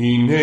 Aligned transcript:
הנה 0.00 0.33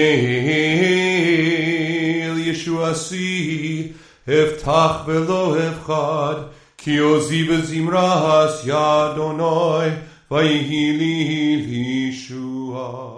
אל 2.22 2.38
ישועתי 2.38 3.92
אבטח 4.28 5.02
ולא 5.06 5.68
אבחד 5.68 6.34
כי 6.76 6.98
עוזי 6.98 7.44
בזמרס 7.44 8.66
ידוני 8.66 9.90
ויהי 10.30 10.92
לי 10.98 11.56
לישועה. 11.66 13.08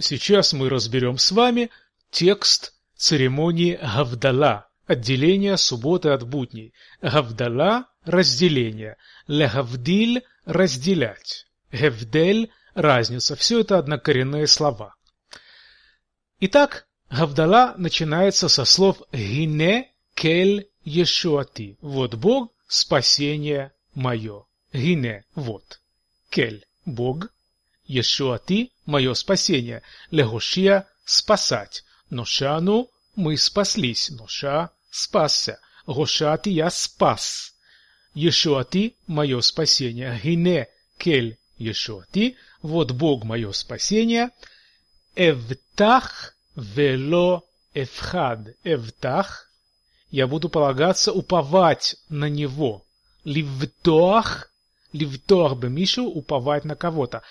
Сейчас 0.00 0.54
мы 0.54 0.70
разберем 0.70 1.18
с 1.18 1.30
вами 1.32 1.70
текст 2.10 2.72
церемонии 2.96 3.78
Гавдала, 3.80 4.68
отделения 4.86 5.58
субботы 5.58 6.08
от 6.08 6.26
будней. 6.26 6.72
Гавдала – 7.02 8.04
разделение. 8.06 8.96
Легавдиль – 9.28 10.44
разделять. 10.46 11.46
Гевдель – 11.70 12.74
разница. 12.74 13.36
Все 13.36 13.60
это 13.60 13.76
однокоренные 13.76 14.46
слова. 14.46 14.92
Итак, 16.46 16.86
Гавдала 17.10 17.74
начинается 17.78 18.50
со 18.50 18.66
слов 18.66 19.00
«Гине 19.14 19.90
кель 20.14 20.68
ешуати». 20.84 21.78
Вот 21.80 22.16
Бог– 22.16 22.52
спасение 22.68 23.72
мое. 23.94 24.44
Гине– 24.74 25.24
вот. 25.34 25.80
Кель– 26.28 26.66
Бог. 26.84 27.28
Ешуати– 27.86 28.72
мое 28.84 29.14
спасение. 29.14 29.80
Легушия– 30.10 30.86
спасать. 31.06 31.82
Ношану– 32.10 32.90
мы 33.16 33.38
спаслись. 33.38 34.10
Ноша– 34.10 34.70
спасся. 34.90 35.58
Гошати– 35.86 36.48
я 36.50 36.68
спас. 36.68 37.54
Ешуати– 38.14 38.96
мое 39.06 39.40
спасение. 39.40 40.20
Гине 40.22 40.68
кель 40.98 41.38
ешуати– 41.56 42.36
вот 42.60 42.92
Бог 42.92 43.24
мое 43.24 43.50
спасение. 43.52 44.28
Эвтах 45.16 46.33
вело 46.56 47.44
эвхад. 47.74 48.48
Эвтах– 48.64 49.50
я 50.10 50.26
буду 50.26 50.48
полагаться, 50.48 51.12
уповать 51.12 51.96
на 52.08 52.28
Него. 52.28 52.84
Ливтоах– 53.24 54.50
ливтоах 54.92 55.56
бемишу– 55.58 56.04
уповать 56.04 56.64
на 56.64 56.76
кого-то. 56.76 57.22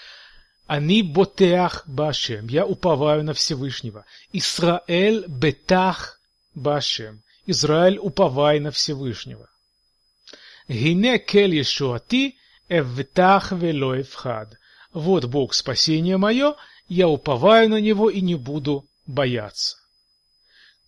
Они 0.67 1.03
ботеах 1.03 1.83
башем. 1.87 2.47
Я 2.47 2.65
уповаю 2.65 3.23
на 3.23 3.33
Всевышнего. 3.33 4.05
Исраэль 4.31 5.25
бетах 5.27 6.19
башем. 6.55 7.21
Израиль, 7.45 7.99
уповай 7.99 8.59
на 8.59 8.71
Всевышнего. 8.71 9.49
Гине 10.69 11.19
кель 11.19 11.55
ешуати 11.55 12.37
эвтах 12.69 13.51
вело 13.51 13.99
эвхад. 13.99 14.57
Вот 14.93 15.25
Бог 15.25 15.53
спасение 15.53 16.17
мое, 16.17 16.55
я 16.87 17.09
уповаю 17.09 17.69
на 17.69 17.81
Него 17.81 18.09
и 18.09 18.21
не 18.21 18.35
буду 18.35 18.85
бояться. 19.05 19.77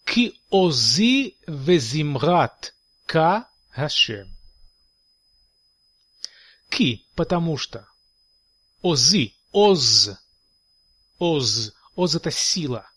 Ки 0.05 0.39
ози 0.49 1.37
везимрат 1.47 2.73
ка 3.05 3.49
Хашем. 3.71 4.33
Ки, 6.69 7.05
потому 7.15 7.57
что. 7.57 7.87
Ози, 8.81 9.35
оз. 9.51 10.11
Оз, 11.19 11.73
оз 11.95 12.15
это 12.15 12.31
сила. 12.31 12.89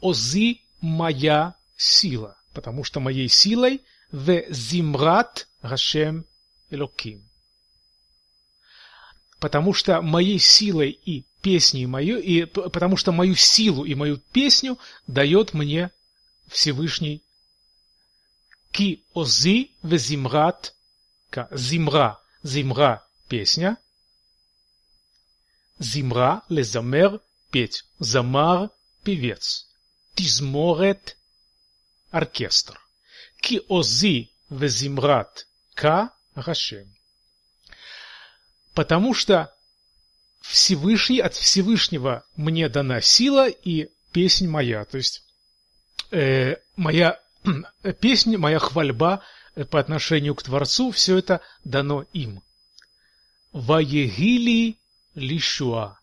Ози 0.00 0.62
моя 0.80 1.56
сила, 1.76 2.36
потому 2.52 2.82
что 2.82 2.98
моей 3.00 3.28
силой 3.28 3.82
в 4.10 4.44
зимрат 4.50 5.48
Гашем 5.62 6.26
Элоким. 6.70 7.28
Потому 9.38 9.72
что 9.72 10.02
моей 10.02 10.38
силой 10.38 10.90
и 10.90 11.27
песней 11.42 11.86
мою, 11.86 12.20
и 12.20 12.44
потому 12.44 12.96
что 12.96 13.12
мою 13.12 13.34
силу 13.34 13.84
и 13.84 13.94
мою 13.94 14.18
песню 14.32 14.78
дает 15.06 15.54
мне 15.54 15.90
Всевышний 16.48 17.22
Ки 18.70 19.02
ози 19.14 19.70
в 19.82 19.96
зимрат 19.96 20.74
зимра, 21.50 22.20
зимра 22.42 23.02
песня, 23.28 23.78
зимра 25.78 26.42
лезамер 26.48 27.20
петь, 27.50 27.84
замар 27.98 28.70
певец, 29.02 29.66
тизморет 30.14 31.16
оркестр. 32.10 32.80
Ки 33.40 33.62
ози 33.68 34.30
в 34.48 34.66
зимрат 34.68 35.46
ка 35.74 36.12
Гашем. 36.34 36.94
Потому 38.74 39.14
что 39.14 39.54
Всевышний, 40.40 41.20
от 41.20 41.34
Всевышнего 41.34 42.24
мне 42.36 42.68
дана 42.68 43.00
сила 43.00 43.48
и 43.48 43.88
песнь 44.12 44.48
моя. 44.48 44.84
То 44.84 44.96
есть 44.96 45.22
э, 46.10 46.56
моя 46.76 47.20
песня, 48.00 48.38
моя 48.38 48.58
хвальба 48.58 49.22
э, 49.54 49.64
по 49.64 49.80
отношению 49.80 50.34
к 50.34 50.42
Творцу, 50.42 50.90
все 50.90 51.18
это 51.18 51.40
дано 51.64 52.04
им. 52.12 52.42
Ваегили 53.52 54.76
лишуа. 55.14 55.98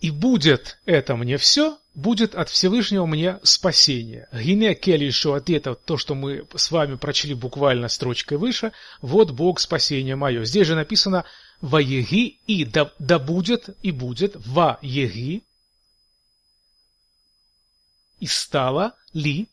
И 0.00 0.10
будет 0.10 0.78
это 0.84 1.16
мне 1.16 1.38
все, 1.38 1.78
будет 1.94 2.34
от 2.34 2.50
Всевышнего 2.50 3.06
мне 3.06 3.38
спасение. 3.42 4.28
Гине 4.32 4.74
кели 4.74 5.10
шуати, 5.10 5.54
это 5.54 5.74
то, 5.74 5.96
что 5.96 6.14
мы 6.14 6.46
с 6.54 6.70
вами 6.70 6.96
прочли 6.96 7.34
буквально 7.34 7.88
строчкой 7.88 8.38
выше. 8.38 8.72
Вот 9.00 9.30
Бог 9.30 9.60
спасение 9.60 10.16
мое. 10.16 10.44
Здесь 10.44 10.66
же 10.66 10.74
написано 10.74 11.24
Ваеги 11.64 12.40
и 12.46 12.66
да, 12.66 12.92
да 12.98 13.18
будет 13.18 13.70
и 13.82 13.90
будет 13.90 14.36
Ваеги 14.36 15.42
и 18.20 18.26
стало 18.26 18.94
ли 19.14 19.48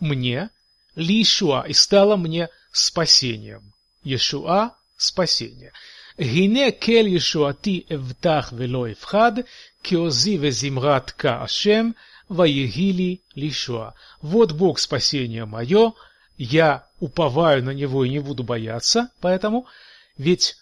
мне 0.00 0.50
ли 0.96 1.22
Ишуа 1.22 1.66
и 1.68 1.72
стало 1.72 2.16
мне 2.16 2.48
спасением. 2.72 3.74
Ешуа– 4.02 4.74
спасение. 4.96 5.72
Гине 6.18 6.72
кель 6.72 7.10
Ешуати 7.10 7.86
эвтах 7.88 8.50
вело 8.50 8.90
эвхад, 8.90 9.46
киози 9.82 10.36
везимрат 10.36 11.12
ка 11.12 11.44
Ашем, 11.44 11.94
ваегили 12.28 13.22
лишуа. 13.36 13.94
Вот 14.20 14.50
Бог 14.50 14.80
спасение 14.80 15.44
мое, 15.44 15.92
я 16.38 16.88
уповаю 16.98 17.62
на 17.62 17.70
Него 17.70 18.04
и 18.04 18.10
не 18.10 18.18
буду 18.18 18.42
бояться, 18.42 19.12
поэтому, 19.20 19.68
ведь 20.16 20.56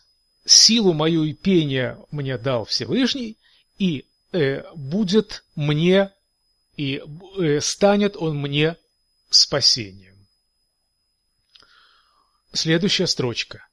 силу 0.47 0.93
мою 0.93 1.25
и 1.25 1.33
пение 1.33 1.99
мне 2.11 2.39
дал 2.39 2.65
Всевышний, 2.65 3.37
и 3.79 4.07
э, 4.33 4.63
будет 4.75 5.45
мне, 5.55 6.13
и 6.77 7.03
э, 7.39 7.61
станет 7.61 8.17
он 8.17 8.39
мне 8.39 8.77
спасением. 9.31 10.27
Следующая 12.53 13.07
строчка. 13.07 13.67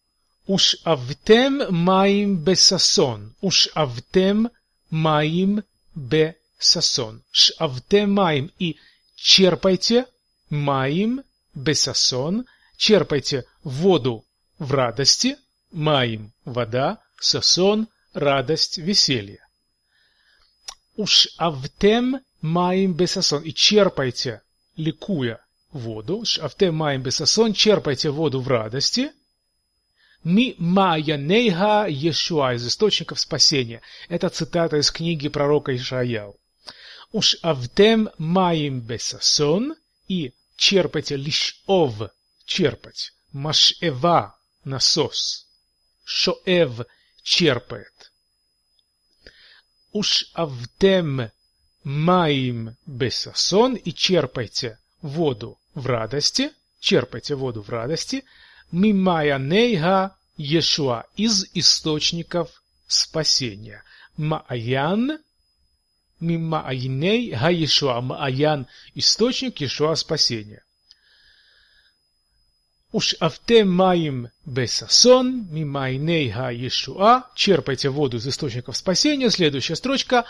Уж 0.46 0.76
автем 0.84 1.74
маим 1.74 2.38
бесасон. 2.38 3.34
Уж 3.40 3.70
автем 3.76 4.50
маим 4.90 5.64
бесасон. 5.96 7.24
Шавтем 7.32 8.12
маим 8.12 8.52
и 8.60 8.78
черпайте 9.16 10.06
маим 10.50 11.24
бесасон. 11.56 12.46
Черпайте 12.76 13.46
воду 13.64 14.26
в 14.60 14.74
радости, 14.74 15.38
маим– 15.74 16.32
вода, 16.46 17.02
сасон– 17.20 17.88
радость, 18.14 18.78
веселье. 18.78 19.40
Уж 20.96 21.30
автем 21.38 22.20
маим 22.42 22.94
бесасон. 22.94 23.44
И 23.44 23.54
черпайте, 23.54 24.42
ликуя, 24.78 25.44
воду. 25.72 26.24
Шавтем 26.26 26.76
маим 26.76 27.02
бесасон. 27.02 27.54
Черпайте 27.54 28.10
воду 28.10 28.40
в 28.40 28.48
радости– 28.48 29.12
Ми 30.24 30.56
Майянейха 30.58 31.88
Ешуа 31.90 32.54
из 32.54 32.66
источников 32.66 33.20
спасения. 33.20 33.82
Это 34.08 34.30
цитата 34.30 34.78
из 34.78 34.90
книги 34.90 35.28
пророка 35.28 35.76
Ишаяу. 35.76 36.38
Уж 37.12 37.38
автем 37.42 38.10
маим 38.18 38.80
бесасон 38.80 39.76
и 40.08 40.34
черпайте 40.56 41.18
лишь 41.18 41.62
ов, 41.68 42.10
черпать. 42.46 43.12
Машева 43.34 44.38
насос. 44.64 45.48
Шоэв 46.04 46.86
черпает. 47.22 48.12
Уж 49.92 50.26
автем 50.34 51.32
маим 51.84 52.76
бесасон 52.86 53.76
и 53.76 53.94
черпайте 53.94 54.80
воду 55.02 55.60
в 55.74 55.86
радости, 55.88 56.52
черпайте 56.80 57.36
воду 57.36 57.62
в 57.62 57.70
радости, 57.70 58.24
Мимаянейга 58.72 60.16
Ешуа 60.36 61.06
из 61.16 61.46
источников 61.54 62.64
спасения. 62.88 63.84
Мааян 64.18 65.20
Мимаайней 66.20 67.32
Га 67.32 67.50
Ешуа. 67.50 68.02
Мааян 68.02 68.68
источник 68.96 69.62
Ешуа 69.62 69.94
спасения. 69.96 70.64
Уж 72.94 73.16
авте 73.20 73.64
маим 73.66 74.30
бесасон, 74.46 75.48
мимайней 75.50 76.30
га 76.30 76.52
Ешуа, 76.52 77.24
черпайте 77.34 77.90
воду 77.90 78.18
из 78.18 78.28
источников 78.28 78.78
спасения. 78.78 79.32
Следующая 79.32 79.76
строчка. 79.76 80.26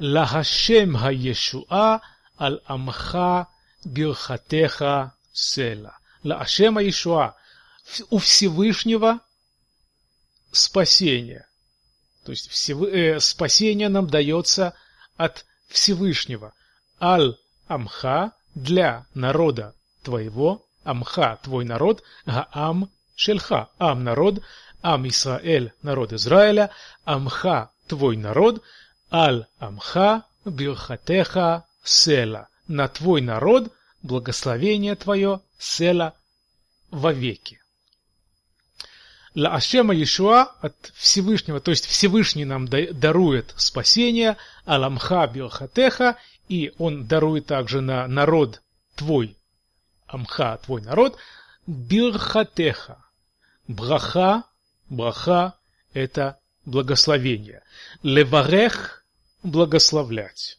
Лагашем 0.00 0.96
Хаешуа 0.96 2.00
аль 2.40 2.60
Амха 2.66 3.46
Бирхатеха 3.84 5.14
Села. 5.32 5.96
Лаашем 6.24 6.74
Хаешуа. 6.74 7.36
У 8.10 8.18
Всевышнего 8.18 9.20
спасение. 10.50 11.46
То 12.24 12.32
есть 12.32 12.50
всев... 12.50 12.82
э, 12.82 13.20
спасение 13.20 13.88
нам 13.88 14.08
дается 14.08 14.74
от 15.16 15.46
Всевышнего. 15.68 16.52
Аль 17.00 17.36
Амха 17.68 18.32
для 18.56 19.06
народа 19.14 19.76
твоего, 20.02 20.66
Амха 20.84 21.38
твой 21.42 21.64
народ, 21.64 22.02
Гаам 22.26 22.90
Шельха, 23.14 23.68
Ам 23.78 24.04
народ, 24.04 24.42
Ам 24.82 25.06
Исраэль 25.08 25.72
народ 25.82 26.12
Израиля, 26.12 26.70
Амха 27.04 27.70
твой 27.86 28.16
народ, 28.16 28.62
Аль 29.10 29.46
Амха 29.58 30.24
Бирхатеха 30.44 31.64
Села. 31.84 32.48
На 32.68 32.88
твой 32.88 33.20
народ 33.20 33.72
благословение 34.02 34.96
твое 34.96 35.40
Села 35.58 36.14
вовеки. 36.90 37.62
Ла 39.34 39.54
Ашема 39.54 39.94
Иешуа 39.94 40.42
от 40.60 40.92
Всевышнего, 40.94 41.60
то 41.60 41.70
есть 41.70 41.86
Всевышний 41.86 42.44
нам 42.44 42.68
дарует 42.68 43.54
спасение, 43.56 44.36
Аламха 44.66 45.26
Бирхатеха, 45.26 46.18
и 46.48 46.72
он 46.78 47.06
дарует 47.06 47.46
также 47.46 47.80
на 47.80 48.06
народ 48.08 48.60
твой, 48.94 49.36
Амха, 50.12 50.58
твой 50.62 50.82
народ, 50.82 51.16
Бирхатеха. 51.66 53.02
Браха, 53.66 54.44
браха– 54.90 55.54
это 55.94 56.38
благословение. 56.66 57.62
Леварех– 58.02 59.04
благословлять. 59.42 60.58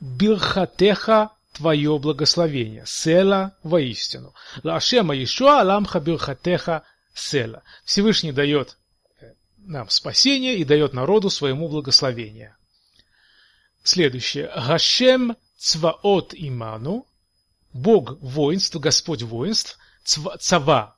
Бирхатеха– 0.00 1.30
твое 1.52 1.98
благословение. 1.98 2.84
Села 2.86 3.56
воистину. 3.62 4.34
Лашема 4.62 5.16
Ишуа 5.16 5.62
ламха 5.62 6.00
бирхатеха 6.00 6.84
села. 7.14 7.62
Всевышний 7.84 8.32
дает 8.32 8.76
э, 9.20 9.32
нам 9.58 9.88
спасение 9.88 10.56
и 10.56 10.64
дает 10.64 10.92
народу 10.92 11.30
своему 11.30 11.68
благословение. 11.68 12.56
Следующее. 13.84 14.52
Гашем 14.54 15.36
цваот 15.56 16.34
иману. 16.34 17.06
Бог 17.74 18.18
воинств, 18.22 18.76
Господь 18.76 19.22
воинств. 19.22 19.78
Цва, 20.04 20.38
цава. 20.38 20.96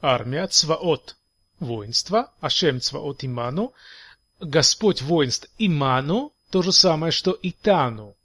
Армия. 0.00 0.46
Цваот. 0.46 1.16
Воинство. 1.58 2.32
Ашем 2.40 2.80
цваот 2.80 3.24
иману. 3.24 3.74
Господь 4.40 5.02
воинств 5.02 5.50
иману. 5.58 6.32
То 6.50 6.62
же 6.62 6.72
самое, 6.72 7.12
что 7.12 7.38
итану 7.42 8.16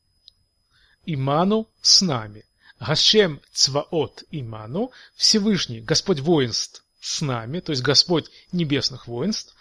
Иману 1.05 1.67
с 1.81 2.01
нами. 2.01 2.45
Гашем 2.79 3.41
Цваот 3.53 4.23
Иману, 4.31 4.91
Всевышний, 5.15 5.79
Господь 5.79 6.19
воинств 6.19 6.83
с 6.99 7.21
нами, 7.21 7.59
то 7.59 7.71
есть 7.71 7.83
Господь 7.83 8.29
небесных 8.51 9.07
воинств 9.07 9.55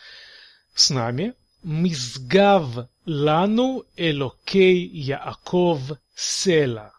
с 0.75 0.91
нами. 0.91 1.35
Мизгав 1.63 2.89
лану 3.07 3.85
элокей 3.97 4.87
Яаков 4.87 5.93
села. 6.15 6.93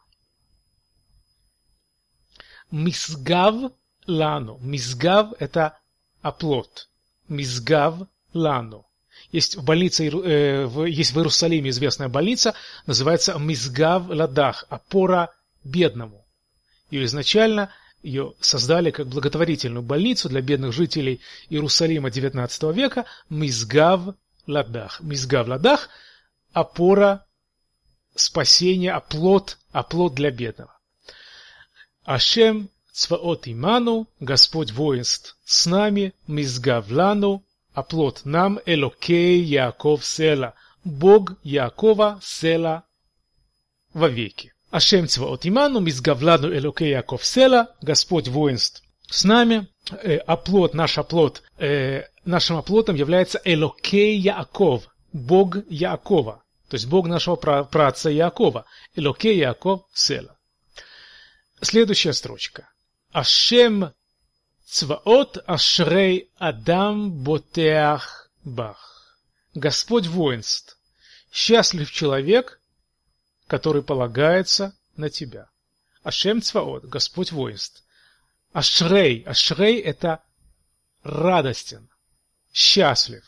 Мизгав 2.71 3.71
лану. 4.07 4.57
Мизгав– 4.61 5.33
это 5.39 5.77
оплот. 6.21 6.89
Мизгав 7.27 8.07
лану. 8.33 8.85
Есть 9.31 9.55
в 9.55 9.63
больнице, 9.63 10.07
э, 10.07 10.65
в, 10.65 10.85
есть 10.85 11.11
в 11.11 11.17
Иерусалиме 11.17 11.69
известная 11.69 12.09
больница, 12.09 12.53
называется 12.85 13.37
Мизгав 13.39 14.07
Ладах, 14.09 14.65
опора 14.69 15.31
бедному. 15.63 16.25
Ее 16.91 17.05
изначально 17.05 17.69
ее 18.03 18.33
создали 18.39 18.91
как 18.91 19.07
благотворительную 19.07 19.83
больницу 19.83 20.29
для 20.29 20.41
бедных 20.41 20.73
жителей 20.73 21.21
Иерусалима 21.49 22.09
XIX 22.09 22.73
века 22.73 23.05
Мизгав 23.29 24.15
Ладах. 24.47 25.01
Мизгав 25.01 25.47
Ладах– 25.47 25.89
опора 26.53 27.25
спасения, 28.15 28.93
оплот, 28.93 29.57
оплот 29.71 30.15
для 30.15 30.31
бедного. 30.31 30.74
Ашем 32.05 32.69
Цваот 32.93 33.47
Иману, 33.47 34.07
Господь 34.19 34.71
воинств 34.71 35.37
с 35.43 35.65
нами, 35.65 36.13
Мизгав 36.27 36.89
Лану, 36.91 37.43
оплот 37.73 38.21
нам 38.23 38.59
Элокей 38.65 39.41
Яков 39.41 40.05
Села, 40.05 40.53
Бог 40.83 41.33
Якова 41.43 42.19
Села 42.21 42.83
вовеки. 43.93 44.53
Ашем 44.69 45.07
Цваот 45.07 45.47
Иману, 45.47 45.79
Мизгавладу 45.79 46.55
Элокей 46.55 46.91
Яков 46.91 47.25
Села, 47.25 47.75
Господь 47.81 48.27
воинств 48.27 48.83
с 49.09 49.23
нами, 49.23 49.67
э, 50.03 50.17
оплот, 50.17 50.75
наш 50.75 50.97
оплот, 50.99 51.41
э, 51.57 52.03
нашим 52.23 52.57
оплотом 52.57 52.95
является 52.95 53.41
Элокей 53.43 54.15
Яков, 54.17 54.83
Бог 55.11 55.57
Якова, 55.69 56.43
то 56.69 56.75
есть 56.75 56.85
Бог 56.87 57.07
нашего 57.07 57.35
праца 57.35 58.09
Якова, 58.11 58.65
Элокей 58.95 59.37
Яков 59.37 59.85
Села. 59.93 60.34
Следующая 61.65 62.13
строчка. 62.13 62.69
Ашем 63.11 63.91
Цваот 64.67 65.43
ашрей 65.47 66.29
Адам 66.37 67.11
ботеах 67.11 68.29
бах. 68.43 69.17
Господь 69.55 70.05
воинств, 70.05 70.77
счастлив 71.31 71.91
человек, 71.91 72.61
который 73.47 73.81
полагается 73.81 74.77
на 74.95 75.09
тебя. 75.09 75.49
Ашем 76.03 76.43
Цваот, 76.43 76.85
Господь 76.85 77.31
воинств. 77.31 77.83
Ашрей, 78.53 79.23
Ашрей 79.23 79.79
это 79.79 80.21
радостен, 81.01 81.89
счастлив. 82.53 83.23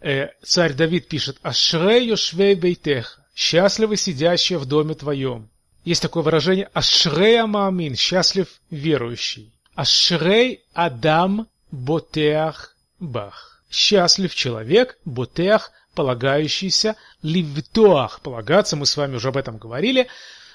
Э, 0.00 0.28
царь 0.42 0.74
Давид 0.74 1.08
пишет, 1.08 1.38
Ашрей 1.40 2.08
Йошвей 2.08 2.54
Бейтех, 2.56 3.20
счастливы 3.34 3.96
сидящие 3.96 4.58
в 4.58 4.66
доме 4.66 4.94
твоем. 4.94 5.50
Есть 5.84 6.02
такое 6.02 6.22
выражение 6.22 6.68
Ашрей 6.74 7.40
Амаамин, 7.40 7.96
счастлив 7.96 8.48
верующий. 8.70 9.52
Ашрей 9.74 10.62
Адам 10.74 11.48
Ботеах 11.70 12.76
Бах. 12.98 13.62
Счастлив 13.70 14.34
человек, 14.34 14.98
Ботеах, 15.04 15.70
полагающийся, 15.94 16.96
Ливтоах, 17.22 18.20
полагаться, 18.20 18.76
мы 18.76 18.84
с 18.84 18.96
вами 18.96 19.16
уже 19.16 19.28
об 19.28 19.36
этом 19.36 19.58
говорили, 19.58 20.08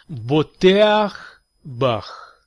Ботеах 0.08 1.42
Бах. 1.64 2.40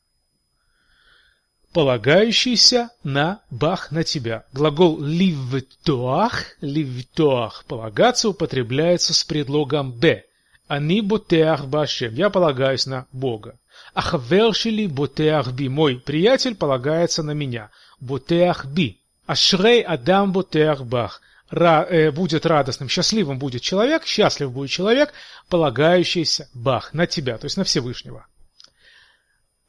Полагающийся 1.72 2.90
на 3.02 3.40
Бах, 3.50 3.90
на 3.90 4.04
тебя. 4.04 4.44
Глагол 4.52 5.00
ливтоах, 5.00 6.56
ливтоах, 6.60 7.64
полагаться 7.66 8.28
употребляется 8.28 9.14
с 9.14 9.24
предлогом 9.24 9.92
б. 9.92 10.27
Они 10.68 11.00
ботеах 11.00 11.66
башем, 11.66 12.14
я 12.14 12.28
полагаюсь 12.28 12.86
на 12.86 13.06
Бога. 13.10 13.58
Ахвер 13.94 14.54
шили 14.54 14.86
ботеах 14.86 15.52
би. 15.52 15.68
Мой 15.68 15.98
приятель 15.98 16.54
полагается 16.54 17.22
на 17.22 17.30
меня. 17.30 17.70
Ботеах 18.00 18.66
би. 18.66 19.00
Ашрей 19.26 19.82
адам 19.82 20.32
ботеах 20.32 20.84
бах. 20.84 21.22
Ра, 21.48 21.86
э, 21.88 22.10
будет 22.10 22.44
радостным, 22.44 22.90
счастливым 22.90 23.38
будет 23.38 23.62
человек, 23.62 24.04
счастлив 24.04 24.52
будет 24.52 24.68
человек, 24.68 25.14
полагающийся 25.48 26.50
бах 26.52 26.92
на 26.92 27.06
тебя, 27.06 27.38
то 27.38 27.46
есть 27.46 27.56
на 27.56 27.64
Всевышнего. 27.64 28.26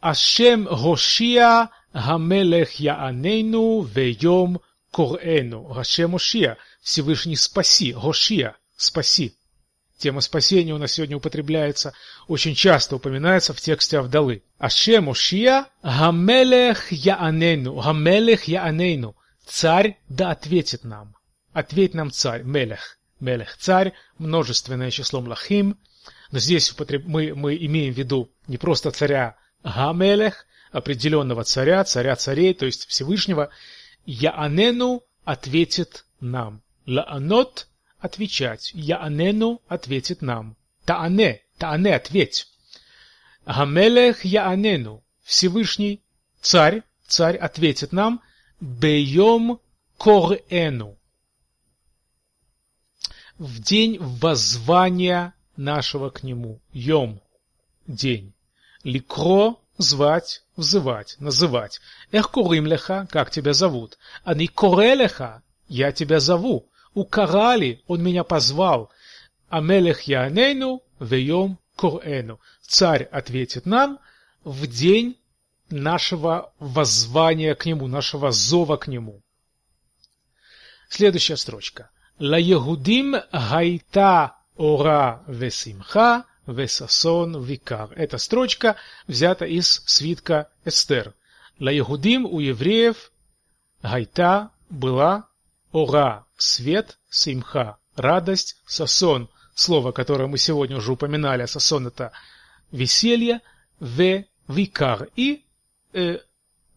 Ашем 0.02 0.66
Гошия 0.66 1.70
Гамелех 1.94 2.74
Яанейну 2.74 3.84
Вейом 3.84 4.60
Корену. 4.92 5.64
Гашем 5.64 6.16
Ошия. 6.16 6.58
Всевышний 6.82 7.38
спаси. 7.38 7.94
Гошия. 7.94 8.58
Спаси. 8.76 9.34
Тема 10.00 10.22
спасения 10.22 10.74
у 10.74 10.78
нас 10.78 10.94
сегодня 10.94 11.18
употребляется, 11.18 11.92
очень 12.30 12.56
часто 12.56 12.96
упоминается 12.96 13.54
в 13.54 13.60
тексте 13.60 14.00
Авдалы. 14.00 14.44
Ашем 14.58 15.10
Ошия 15.10 15.66
Гамелех 15.84 16.90
Яанейну. 16.94 17.76
Гамелех 17.82 18.46
Яанейну. 18.46 19.18
Царь 19.46 19.98
да 20.08 20.32
ответит 20.32 20.86
нам. 20.86 21.18
Ответь 21.52 21.94
нам 21.96 22.12
царь. 22.12 22.44
Мелех. 22.44 22.98
Мелех 23.20 23.58
царь. 23.58 23.92
Множественное 24.18 24.90
число 24.90 25.20
млахим. 25.20 25.78
Но 26.32 26.40
здесь 26.40 26.74
мы, 26.80 27.36
мы 27.36 27.58
имеем 27.58 27.94
в 27.94 27.98
виду 27.98 28.32
не 28.48 28.58
просто 28.58 28.92
царя 28.92 29.36
Гамелех, 29.66 30.46
определенного 30.72 31.44
царя, 31.44 31.84
царя 31.84 32.16
царей, 32.16 32.54
то 32.54 32.66
есть 32.66 32.88
Всевышнего. 32.88 33.50
Яанену 34.06 35.04
ответит 35.26 36.06
нам. 36.22 36.62
Лаанот 36.86 37.68
отвечать. 38.00 38.72
Яанену 38.74 39.62
ответит 39.68 40.22
нам. 40.22 40.56
Таане, 40.86 41.42
Таане 41.58 41.96
ответь. 41.96 42.48
Гамелех 43.46 44.26
Яанену, 44.26 45.04
Всевышний 45.24 46.02
царь, 46.42 46.84
царь 47.08 47.38
ответит 47.38 47.92
нам. 47.92 48.22
Бейом 48.60 49.60
Корену. 49.98 51.00
в 53.40 53.62
день 53.62 53.98
воззвания 54.00 55.34
нашего 55.56 56.10
к 56.10 56.24
Нему. 56.24 56.62
Йом– 56.74 57.22
день. 57.88 58.34
Ликро– 58.84 59.56
звать, 59.78 60.44
взывать, 60.58 61.16
называть. 61.20 61.80
Эх 62.12 62.32
курим 62.32 62.68
как 63.10 63.32
тебя 63.32 63.54
зовут? 63.54 63.98
Ани 64.24 64.48
коре 64.48 64.94
леха, 64.94 65.42
я 65.68 65.92
тебя 65.92 66.20
зову. 66.20 66.70
У 66.94 67.06
карали, 67.06 67.84
он 67.88 68.04
меня 68.04 68.24
позвал. 68.24 68.92
Амелех 69.50 70.02
яанейну, 70.02 70.82
вейом 71.00 71.60
курэну. 71.76 72.40
Царь 72.62 73.04
ответит 73.04 73.66
нам 73.66 74.00
в 74.44 74.68
день 74.68 75.18
нашего 75.70 76.54
воззвания 76.60 77.56
к 77.56 77.66
нему, 77.66 77.88
нашего 77.88 78.32
зова 78.32 78.78
к 78.78 78.88
нему. 78.88 79.22
Следующая 80.90 81.38
строчка. 81.38 81.92
Ла 82.20 82.38
Егудим 82.38 83.16
гайта 83.32 84.36
ора 84.58 85.24
весимха 85.28 86.26
весасон 86.48 87.42
викар. 87.44 87.94
Эта 87.96 88.18
строчка 88.18 88.76
взята 89.08 89.46
из 89.46 89.84
свитка 89.86 90.50
Эстер. 90.66 91.14
Ла 91.60 91.72
Егудим 91.72 92.26
у 92.26 92.40
евреев 92.40 93.12
гайта 93.82 94.50
была 94.70 95.28
ора 95.72 96.26
свет, 96.42 96.98
симха 97.10 97.78
радость, 97.96 98.58
сасон 98.66 99.30
слово, 99.56 99.92
которое 99.92 100.28
мы 100.28 100.38
сегодня 100.38 100.78
уже 100.78 100.94
упоминали, 100.94 101.46
сасон 101.46 101.88
это 101.88 102.12
веселье, 102.72 103.42
в 103.80 104.24
викар 104.48 105.08
и 105.16 105.46
э, 105.94 106.20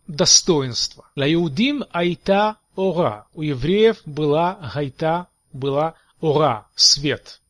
достоинство. 0.07 1.09
Ла 1.16 1.33
иудим 1.33 1.85
айта 1.90 2.59
ора. 2.76 3.26
У 3.35 3.42
евреев 3.42 4.02
была 4.04 4.54
гайта, 4.75 5.28
была 5.52 5.95
ора, 6.21 6.69
свет. 6.75 7.40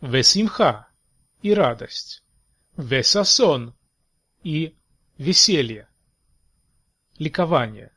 Весимха 0.00 0.88
и 1.42 1.52
радость. 1.52 2.22
Весасон 2.76 3.74
и 4.42 4.74
веселье. 5.16 5.88
Ликование. 7.18 7.90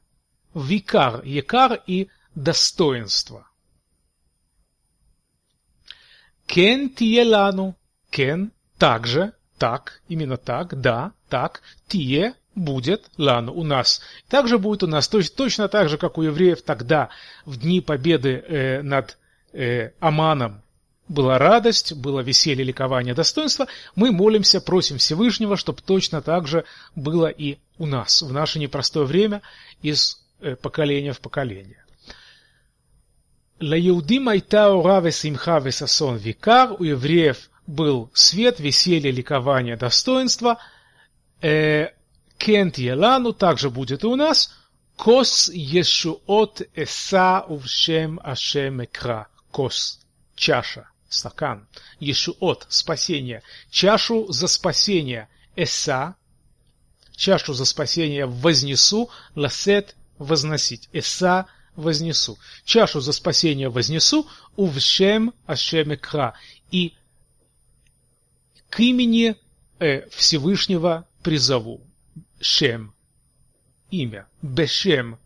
Викар, 0.53 1.21
якар 1.25 1.81
и 1.87 2.09
достоинство. 2.35 3.47
Кен 6.45 6.89
тиелану. 6.89 7.75
Кен 8.09 8.51
также 8.77 9.33
так, 9.57 10.01
именно 10.07 10.37
так, 10.37 10.81
да, 10.81 11.13
так, 11.29 11.61
тие 11.87 12.33
будет 12.55 13.09
лану 13.17 13.53
у 13.53 13.63
нас. 13.63 14.01
Также 14.27 14.57
будет 14.57 14.83
у 14.83 14.87
нас 14.87 15.07
то 15.07 15.19
есть, 15.19 15.35
точно 15.35 15.67
так 15.67 15.87
же, 15.87 15.97
как 15.97 16.17
у 16.17 16.23
евреев 16.23 16.61
тогда, 16.63 17.09
в 17.45 17.57
дни 17.57 17.79
победы 17.79 18.43
э, 18.45 18.81
над 18.81 19.17
э, 19.53 19.91
Аманом, 19.99 20.61
была 21.07 21.37
радость, 21.37 21.93
было 21.93 22.21
веселье, 22.21 22.63
ликование, 22.63 23.13
достоинство, 23.13 23.67
мы 23.95 24.11
молимся, 24.11 24.61
просим 24.61 24.97
Всевышнего, 24.97 25.57
чтобы 25.57 25.81
точно 25.81 26.21
так 26.21 26.47
же 26.47 26.63
было 26.95 27.27
и 27.27 27.57
у 27.77 27.85
нас 27.85 28.21
в 28.21 28.31
наше 28.31 28.59
непростое 28.59 29.05
время 29.05 29.41
из 29.81 30.20
поколения 30.61 31.13
в 31.13 31.19
поколение. 31.19 31.83
ליהודים 33.59 34.29
הייתה 34.29 34.71
אורה 34.73 34.99
ושמחה 34.99 35.59
וששון 35.59 36.17
ויקר, 36.17 36.75
у 36.79 36.83
евреев 36.83 37.49
был 37.67 38.09
свет, 38.13 38.59
веселье, 38.59 39.11
ликование, 39.11 39.77
достоинство. 39.77 40.57
Э, 41.41 41.89
כן 42.37 42.54
תהיה 42.54 42.77
לנו 42.77 43.33
также 43.33 43.69
будет 43.69 44.03
и 44.03 44.07
у 44.07 44.15
нас. 44.15 44.51
כוס 44.97 45.49
ישועות 45.53 46.61
אשא 46.75 47.45
ובשם 47.47 48.19
השם 48.23 48.83
אקרא. 48.83 49.27
כוס. 49.51 49.99
Чаша. 50.35 50.89
Стакан. 51.09 51.67
Ешуот. 51.99 52.65
Спасение. 52.69 53.43
Чашу 53.69 54.31
за 54.31 54.47
спасение. 54.47 55.27
Эса. 55.55 56.15
Чашу 57.15 57.53
за 57.53 57.65
спасение 57.65 58.25
вознесу. 58.25 59.09
Ласет. 59.35 59.95
Возносить. 60.21 60.87
Эса 60.93 61.47
вознесу. 61.75 62.37
Чашу 62.63 63.01
за 63.01 63.11
спасение 63.11 63.69
вознесу. 63.69 64.27
Увшем 64.55 65.33
Ашем 65.47 65.95
Экра. 65.95 66.35
И 66.69 66.93
к 68.69 68.79
имени 68.79 69.35
э, 69.79 70.07
Всевышнего 70.09 71.07
призову. 71.23 71.81
Шем. 72.39 72.93
Имя. 73.89 74.27
Бешем. 74.43 75.17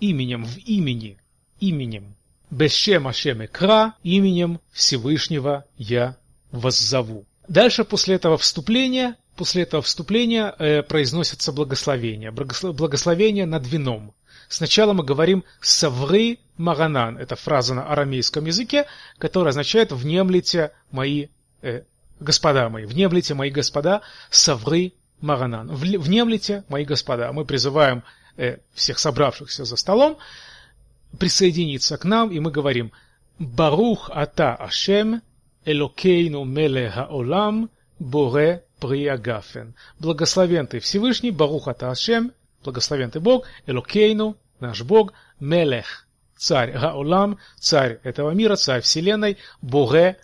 Именем 0.00 0.46
в 0.46 0.56
имени. 0.56 1.18
Именем. 1.60 2.16
Бешем 2.50 3.08
Ашем 3.08 3.46
Кра. 3.48 3.94
Именем 4.02 4.58
Всевышнего 4.72 5.66
я 5.76 6.16
воззову. 6.50 7.26
Дальше 7.46 7.84
после 7.84 8.14
этого 8.14 8.38
вступления, 8.38 9.16
после 9.36 9.62
этого 9.62 9.82
вступления 9.82 10.54
э, 10.58 10.82
произносятся 10.82 11.52
благословения. 11.52 12.32
Благословение 12.32 13.46
над 13.46 13.66
вином. 13.66 14.14
Сначала 14.48 14.92
мы 14.92 15.04
говорим 15.04 15.44
«савры 15.60 16.38
маранан». 16.56 17.18
Это 17.18 17.36
фраза 17.36 17.74
на 17.74 17.86
арамейском 17.86 18.44
языке, 18.46 18.86
которая 19.18 19.50
означает 19.50 19.92
«внемлите 19.92 20.72
мои 20.90 21.26
э, 21.62 21.82
господа 22.20 22.68
мои, 22.68 22.84
внемлите, 22.84 23.34
мои 23.34 23.50
господа, 23.50 24.02
совры 24.30 24.92
Маранан. 25.20 25.74
Внемлите, 25.74 26.64
мои 26.68 26.84
господа. 26.84 27.32
Мы 27.32 27.44
призываем 27.44 28.02
э, 28.36 28.58
всех 28.74 28.98
собравшихся 28.98 29.64
за 29.64 29.76
столом 29.76 30.18
присоединиться 31.18 31.96
к 31.96 32.04
нам, 32.04 32.30
и 32.30 32.38
мы 32.38 32.50
говорим 32.50 32.92
Барух 33.38 34.10
ата 34.12 34.54
Ашем, 34.54 35.22
Элокейну 35.64 36.44
меле 36.44 36.90
хаолам, 36.90 37.70
Боре 37.98 38.64
приагафен. 38.80 39.74
Благословен 39.98 40.66
ты 40.66 40.80
Всевышний, 40.80 41.30
Барух 41.30 41.68
ата 41.68 41.90
Ашем, 41.90 42.32
благословен 42.62 43.10
ты 43.10 43.20
Бог, 43.20 43.46
Элокейну, 43.66 44.36
наш 44.60 44.82
Бог, 44.82 45.12
Мелех, 45.40 46.06
царь 46.36 46.72
Гаолам, 46.72 47.38
царь 47.58 48.00
этого 48.02 48.30
мира, 48.30 48.56
царь 48.56 48.82
вселенной, 48.82 49.38
Боре 49.62 50.18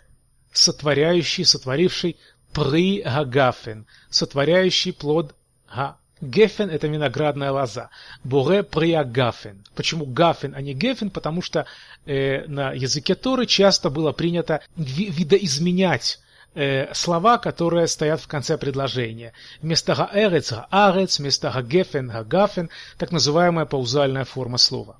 сотворяющий, 0.53 1.45
сотворивший 1.45 2.17
при 2.53 3.01
гагафен, 3.01 3.85
сотворяющий 4.09 4.93
плод 4.93 5.35
га. 5.73 5.97
Гефен– 6.21 6.69
это 6.71 6.87
виноградная 6.87 7.51
лоза. 7.51 7.89
Буре 8.23 8.63
приагафен. 8.63 9.65
Почему 9.75 10.05
гафен, 10.05 10.53
а 10.55 10.61
не 10.61 10.73
гефен? 10.73 11.09
Потому 11.09 11.41
что 11.41 11.65
э, 12.05 12.45
на 12.47 12.71
языке 12.71 13.15
Торы 13.15 13.45
часто 13.45 13.89
было 13.89 14.13
принято 14.13 14.61
видоизменять 14.77 16.19
э, 16.55 16.93
слова, 16.93 17.37
которые 17.37 17.87
стоят 17.87 18.21
в 18.21 18.27
конце 18.27 18.57
предложения. 18.57 19.33
Вместо 19.61 19.93
гаэрец– 19.93 20.53
гаарец, 20.71 21.19
вместо 21.19 21.49
гагефен– 21.49 22.09
гагафен, 22.13 22.69
так 22.97 23.11
называемая 23.11 23.65
паузальная 23.65 24.25
форма 24.25 24.57
слова. 24.57 24.97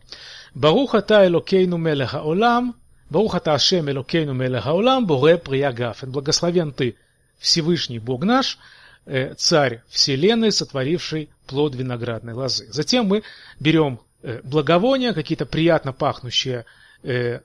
Баруха 0.54 1.02
та 1.02 1.26
элокейну 1.26 1.78
мелеха 1.78 2.22
олам, 2.22 2.76
Баруха 3.14 3.40
та 3.40 3.54
Ашем 3.54 3.90
Элокейну 3.90 4.34
Мелех 4.34 4.64
Хаулам, 4.64 5.06
Боре 5.06 5.38
Прия 5.38 5.72
Гафен. 5.72 6.12
Благословен 6.12 6.72
ты, 6.72 6.96
Всевышний 7.38 8.00
Бог 8.00 8.24
наш, 8.24 8.58
э, 9.06 9.36
царь 9.36 9.84
вселенной, 9.90 10.52
сотворивший 10.52 11.30
плод 11.46 11.76
виноградной 11.76 12.34
лозы. 12.34 12.66
Затем 12.72 13.06
мы 13.06 13.22
берем 13.60 14.00
э, 14.24 14.42
благовония, 14.44 15.14
какие-то 15.14 15.46
приятно 15.46 15.94
пахнущие 15.94 16.66
э, 17.04 17.42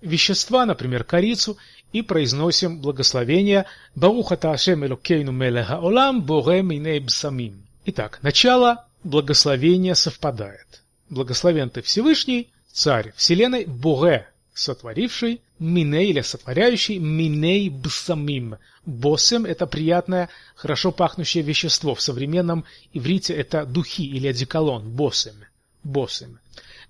вещества, 0.00 0.64
например, 0.64 1.02
корицу, 1.02 1.58
и 1.92 2.02
произносим 2.02 2.80
благословение 2.80 3.66
Баруха 3.94 4.36
та 4.36 4.52
Ашем 4.52 4.84
Элокейну 4.84 5.32
Мелех 5.32 5.68
Хаулам, 5.68 6.22
Боре 6.22 6.62
Миней 6.62 7.00
Бсамим. 7.00 7.62
Итак, 7.86 8.18
начало 8.22 8.84
благословения 9.04 9.94
совпадает. 9.94 10.82
Благословен 11.08 11.70
ты 11.70 11.82
Всевышний, 11.82 12.48
царь 12.72 13.12
вселенной, 13.16 13.64
Боре 13.64 14.30
сотворивший, 14.60 15.40
миней 15.58 16.10
или 16.10 16.20
сотворяющий, 16.20 16.98
миней 16.98 17.70
бсамим. 17.70 18.56
Босем– 18.84 19.44
это 19.46 19.66
приятное, 19.66 20.28
хорошо 20.54 20.92
пахнущее 20.92 21.42
вещество. 21.42 21.94
В 21.94 22.00
современном 22.00 22.64
иврите 22.92 23.34
это 23.34 23.64
духи 23.64 24.06
или 24.06 24.28
одеколон, 24.28 24.90
босем. 24.90 25.34
босем. 25.82 26.38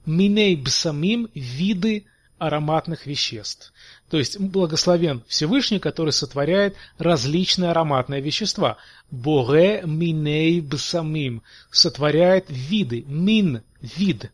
Миней 0.07 0.57
бсамим– 0.57 1.29
виды 1.35 2.07
ароматных 2.39 3.07
веществ. 3.07 3.73
То 4.11 4.19
есть 4.19 4.39
благословен 4.39 5.23
Всевышний, 5.29 5.79
который 5.79 6.13
сотворяет 6.13 6.77
различные 6.99 7.71
ароматные 7.71 8.21
вещества. 8.21 8.77
Боре 9.11 9.83
миней 9.87 10.61
бсамим– 10.61 11.43
сотворяет 11.71 12.47
виды, 12.49 13.05
мин– 13.07 13.63
вид, 13.81 14.31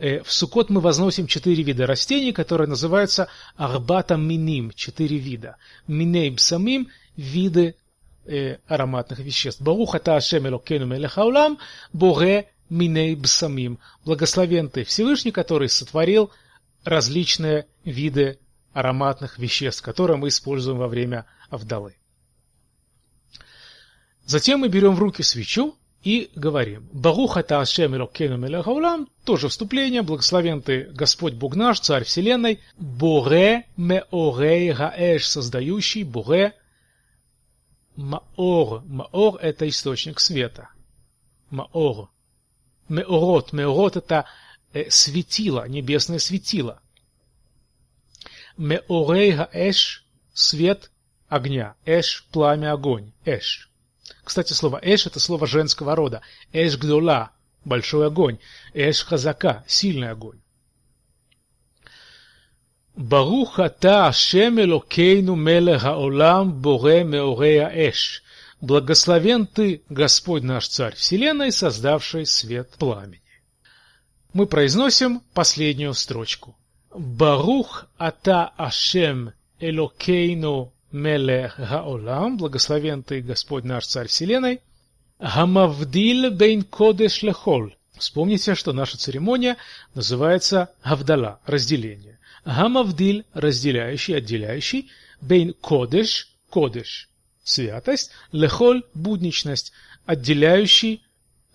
Э, 0.00 0.22
в 0.22 0.32
Суккот 0.32 0.70
мы 0.70 0.80
возносим 0.80 1.26
четыре 1.26 1.62
вида 1.62 1.86
растений, 1.86 2.32
которые 2.32 2.66
называются 2.66 3.28
арбата 3.56 4.16
миним, 4.16 4.72
четыре 4.74 5.18
вида. 5.18 5.56
Миней 5.86 6.30
бсамим– 6.30 6.88
виды 7.16 7.74
э, 8.24 8.56
ароматных 8.66 9.18
веществ. 9.18 9.60
Барух 9.60 9.94
ата 9.94 10.16
Ашем 10.16 10.48
Элокену 10.48 10.86
Мелех 10.86 11.18
Аулам, 11.18 11.58
Боре 11.92 12.48
миней 12.70 13.14
бсамим. 13.14 13.78
Благословен 14.06 14.70
ты 14.70 14.84
Всевышний, 14.84 15.32
который 15.32 15.68
сотворил 15.68 16.30
различные 16.84 17.66
виды 17.84 18.38
ароматных 18.72 19.38
веществ, 19.38 19.82
которые 19.82 20.16
мы 20.16 20.28
используем 20.28 20.78
во 20.78 20.88
время 20.88 21.26
Авдалы. 21.48 21.96
Затем 24.24 24.60
мы 24.60 24.68
берем 24.68 24.94
в 24.94 24.98
руки 25.00 25.22
свечу 25.22 25.74
и 26.04 26.30
говорим 26.34 26.88
«Барух 26.92 27.36
ата 27.36 27.60
Ашем 27.60 27.94
Элокейну 27.96 28.36
Мелех 28.36 28.66
тоже 29.24 29.48
вступление, 29.48 30.02
благословен 30.02 30.62
ты 30.62 30.84
Господь 30.92 31.34
Бог 31.34 31.56
наш, 31.56 31.80
Царь 31.80 32.04
Вселенной, 32.04 32.60
Боре 32.78 33.66
Меорей 33.76 34.72
Гаэш, 34.72 35.26
создающий, 35.26 36.04
Боре 36.04 36.54
Маор. 37.96 38.82
Маор– 38.86 39.36
это 39.42 39.68
источник 39.68 40.20
света. 40.20 40.70
Маор. 41.50 42.08
Меорот. 42.88 43.52
Меорот– 43.52 43.96
это 43.98 44.24
э, 44.72 44.90
светило, 44.90 45.66
небесное 45.68 46.18
светило. 46.18 46.80
Меорейга 48.56 49.48
эш– 49.52 50.04
свет 50.34 50.90
огня, 51.28 51.74
эш– 51.84 52.26
пламя 52.32 52.72
огонь, 52.72 53.12
эш. 53.24 53.70
Кстати, 54.24 54.52
слово 54.52 54.80
эш– 54.82 55.06
это 55.06 55.20
слово 55.20 55.46
женского 55.46 55.96
рода. 55.96 56.22
Эш 56.52 56.76
гдола– 56.76 57.30
большой 57.64 58.06
огонь, 58.06 58.38
эш 58.74 59.04
хазака– 59.04 59.64
сильный 59.66 60.10
огонь. 60.10 60.40
Баруха 63.00 63.70
та 63.70 64.08
Ашем 64.08 64.60
Элокейну 64.60 65.34
Мелех 65.34 65.84
Аолам 65.84 66.52
Боре 66.60 67.02
Меорея 67.02 67.70
Эш. 67.72 68.22
Благословен 68.60 69.46
ты, 69.46 69.82
Господь 69.88 70.42
наш 70.42 70.68
Царь 70.68 70.94
Вселенной, 70.94 71.50
создавший 71.50 72.26
свет 72.26 72.68
пламени. 72.78 73.19
Мы 74.32 74.46
произносим 74.46 75.22
последнюю 75.34 75.92
строчку. 75.94 76.56
Барух 76.94 77.86
ата 77.98 78.52
Ашем 78.56 79.32
Элокейну 79.58 80.72
Мелех 80.92 81.58
Гаолам, 81.58 82.36
благословен 82.36 83.02
ты, 83.02 83.22
Господь 83.22 83.64
наш 83.64 83.86
Царь 83.86 84.06
Вселенной, 84.06 84.60
Гамавдиль 85.18 86.30
бейн 86.30 86.62
кодеш 86.62 87.22
лехол. 87.22 87.72
Вспомните, 87.98 88.54
что 88.54 88.72
наша 88.72 88.98
церемония 88.98 89.56
называется 89.94 90.70
Гавдала, 90.84 91.40
разделение. 91.44 92.20
Гамавдиль, 92.44 93.26
разделяющий, 93.34 94.16
отделяющий, 94.16 94.90
бейн 95.20 95.54
кодеш, 95.60 96.36
кодеш, 96.50 97.08
святость, 97.42 98.12
лехоль, 98.30 98.84
будничность, 98.94 99.72
отделяющий 100.06 101.02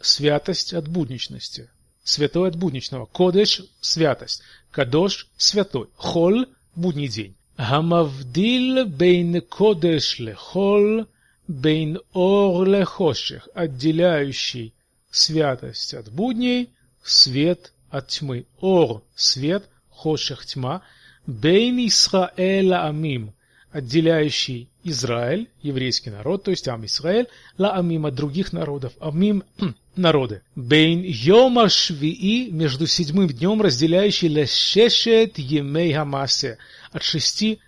святость 0.02 0.74
от 0.74 0.90
будничности 0.90 1.70
святой 2.06 2.50
от 2.50 2.56
будничного, 2.56 3.06
кодеш– 3.06 3.64
святость, 3.82 4.42
кадош– 4.72 5.28
святой, 5.38 5.88
Хол– 5.98 6.46
будний 6.76 7.10
день. 7.10 7.36
Гамавдил 7.58 8.86
бейн 8.86 9.42
кодеш 9.42 10.20
ле 10.20 10.36
холь, 10.36 11.08
бейн 11.48 12.00
ор 12.14 12.68
ле 12.68 12.86
хоших, 12.86 13.50
отделяющий 13.54 14.74
святость 15.10 15.94
от 15.94 16.12
будней, 16.12 16.70
свет 17.04 17.74
от 17.90 18.08
тьмы. 18.08 18.46
Ор– 18.62 19.02
свет, 19.16 19.64
хоших– 19.90 20.46
тьма, 20.50 20.84
бейн 21.26 21.88
Исраэла 21.88 22.88
амим– 22.88 23.34
отделяющий 23.76 24.70
Израиль, 24.86 25.50
еврейский 25.62 26.10
народ, 26.10 26.44
то 26.44 26.52
есть 26.52 26.66
Ам 26.70 26.86
Исраэль, 26.86 27.28
ла 27.58 27.74
Амим 27.74 28.06
от 28.06 28.16
других 28.16 28.54
народов. 28.54 28.94
Амим– 29.02 29.44
народы. 29.98 30.44
Бейн 30.56 31.02
Йома 31.04 31.68
Швии, 31.68 32.52
между 32.52 32.88
седьмым 32.88 33.28
днем, 33.28 33.62
разделяющий 33.62 34.30
Лешешет 34.30 35.38
Емей 35.38 35.92
Хамасе, 35.92 36.58
от 36.94 37.04
шести 37.04 37.60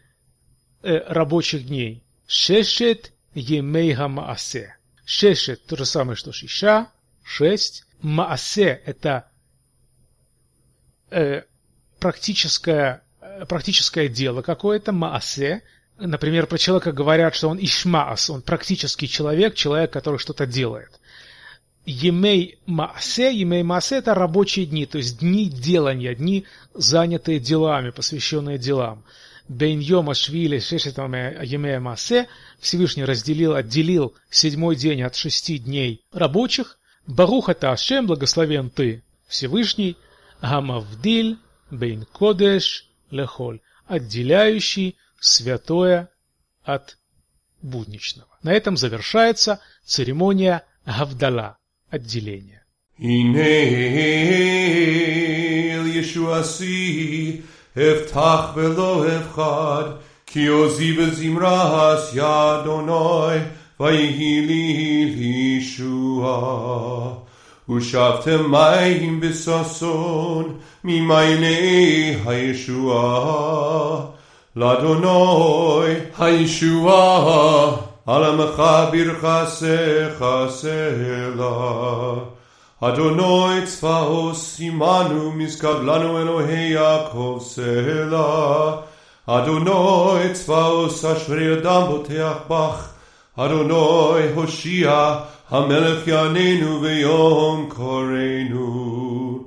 э, 0.81 0.98
рабочих 1.09 1.67
дней. 1.67 2.01
Шешет 2.25 3.11
Емей 3.33 3.93
Хамаасе. 3.93 4.77
Шешет– 5.03 5.65
то 5.67 5.75
же 5.75 5.85
самое, 5.85 6.15
что 6.15 6.31
Шиша, 6.31 6.87
шесть. 7.22 7.83
Маасе– 8.01 8.81
это 8.85 9.27
э, 11.09 11.41
практическое, 12.00 13.03
э, 13.20 13.46
практическое 13.46 14.07
дело 14.07 14.41
какое-то, 14.41 14.93
Маасе– 14.93 15.63
Например, 16.00 16.46
про 16.46 16.57
человека 16.57 16.92
говорят, 16.92 17.36
что 17.36 17.50
он 17.50 17.57
ишмаас, 17.60 18.29
он 18.29 18.42
практический 18.42 19.07
человек, 19.07 19.55
человек, 19.55 19.92
который 19.92 20.20
что-то 20.20 20.46
делает. 20.46 21.00
Емей 21.86 22.60
Маасе, 22.66 23.33
Емей 23.33 23.64
Маасе– 23.64 23.96
это 23.98 24.14
рабочие 24.14 24.66
дни, 24.66 24.86
то 24.86 24.98
есть 24.98 25.20
дни 25.20 25.50
делания, 25.50 26.14
дни, 26.14 26.46
занятые 26.74 27.40
делами, 27.40 27.92
посвященные 27.92 28.57
делам. 28.57 29.03
Бейн 29.48 29.79
Йома 29.79 30.14
Швили 30.14 30.60
Шешетам 30.60 31.14
Емей 31.14 31.79
Маасе 31.79 32.27
Всевышний 32.60 33.05
разделил, 33.05 33.55
отделил 33.55 34.14
седьмой 34.29 34.75
день 34.75 35.01
от 35.01 35.16
шести 35.16 35.57
дней 35.57 36.01
рабочих. 36.12 36.77
Баруха 37.07 37.55
Ашем, 37.62 38.05
благословен 38.05 38.70
ты, 38.70 39.01
Всевышний, 39.27 39.96
Гамавдиль 40.42 41.38
Бейн 41.72 42.05
Кодеш 42.12 42.86
Лехоль, 43.10 43.62
отделяющий 43.88 44.98
святое 45.21 46.08
от 46.65 46.97
будничного. 47.62 48.28
На 48.43 48.52
этом 48.52 48.76
завершается 48.76 49.60
церемония 49.84 50.65
Гавдала 50.86 51.56
отделение. 51.91 52.62
הבטח 57.76 58.52
ולא 58.54 59.06
אבחד, 59.17 59.84
כי 60.26 60.47
עוזי 60.47 60.93
בזמרס 60.93 62.15
ידונוי, 62.15 63.38
ויהי 63.80 64.47
לי 64.47 65.04
לישועה. 65.17 67.15
ושבתם 67.69 68.50
מים 68.50 69.21
בששון, 69.21 70.58
ממעייני 70.84 72.17
הישועה. 72.26 74.06
לאדוני 74.59 75.93
הישועה 76.20 77.75
על 78.07 78.24
עמך 78.24 78.63
ברכסך 78.91 80.25
סלע. 80.50 82.13
אדוני 82.81 83.65
צבאות 83.65 84.35
עמנו 84.59 85.31
משכב 85.31 85.81
לנו 85.83 86.17
אלוהי 86.17 86.70
יעקב 86.70 87.39
סלע. 87.41 88.72
אדוני 89.27 90.33
צבאות 90.33 91.05
אשרי 91.05 91.53
אדם 91.53 91.81
בוטח 91.87 92.33
בך. 92.50 92.89
אדוני 93.35 94.27
הושיע 94.35 95.15
המלך 95.50 96.07
יעננו 96.07 96.79
ביום 96.79 97.70
קוראנו. 97.70 99.43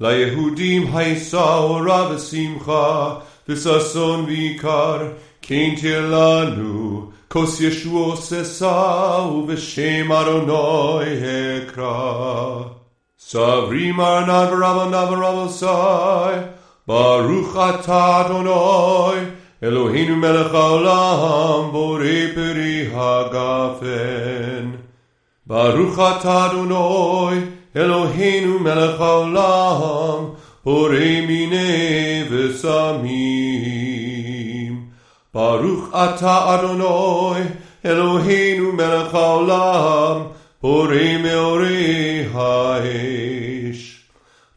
ליהודים 0.00 0.96
הישא 0.96 1.56
אורה 1.58 2.10
ושמחה 2.14 3.14
וששון 3.51 4.25
ויקר 4.25 5.07
כן 5.41 5.73
תהיה 5.79 5.99
לנו 5.99 7.09
כוס 7.27 7.61
ישוע 7.61 8.15
שא 8.15 9.21
ובשם 9.31 10.11
אדוני 10.11 11.03
אקרא. 11.57 12.63
סברי 13.19 13.91
מרנן 13.91 14.45
ורבנן 14.51 15.13
ורבוסי 15.13 15.65
ברוך 16.87 17.57
אתה 17.57 18.21
אדוני 18.25 19.21
אלוהינו 19.63 20.15
מלך 20.15 20.53
העולם 20.53 21.71
בורא 21.71 22.03
פרי 22.35 22.87
הגפן. 22.93 24.71
ברוך 25.47 25.99
אתה 25.99 26.45
אדוני 26.45 27.41
אלוהינו 27.75 28.59
מלך 28.59 29.01
העולם 29.01 30.25
בורא 30.65 31.21
מיני 31.27 32.23
ושמים. 32.29 33.57
ברוך 35.33 35.89
אתה 35.89 36.55
אדוני 36.55 37.43
אלוהינו 37.85 38.71
מלך 38.71 39.15
העולם 39.15 40.21
בורא 40.61 41.17
מאורי 41.23 42.25
האש. 42.33 44.01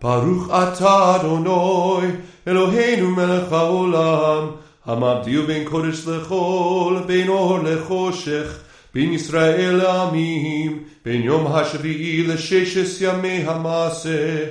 ברוך 0.03 0.51
אתה 0.51 1.17
אדוני 1.17 2.09
אלוהינו 2.49 3.11
מלך 3.11 3.53
העולם 3.53 4.51
המבדיל 4.87 5.41
בין 5.47 5.65
קודש 5.65 6.07
לחול 6.07 6.99
בין 7.07 7.29
אור 7.29 7.59
לחושך 7.59 8.59
בין 8.95 9.13
ישראל 9.13 9.77
לעמים 9.77 10.83
בין 11.05 11.23
יום 11.23 11.47
השביעי 11.47 12.23
לששת 12.23 13.01
ימי 13.01 13.43
המעשה 13.47 14.45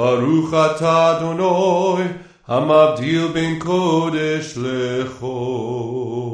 ברוך 0.00 0.54
אתה 0.54 1.16
אדוני 1.16 2.04
המבדיל 2.48 3.26
בין 3.32 3.58
קודש 3.58 4.54
לחור. 4.56 6.29